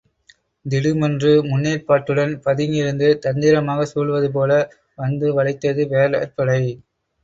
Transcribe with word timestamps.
திடுமென்று 0.65 1.33
முன்னேற்பாட்டுடன் 1.49 2.33
பதுங்கியிருந்து 2.47 3.11
தந்திரமாகச் 3.27 3.93
சூழ்வதுபோல் 3.93 4.59
வந்து 4.97 5.27
வளைத்தது 5.37 5.91
வேடர் 5.93 6.37
படை. 6.37 6.63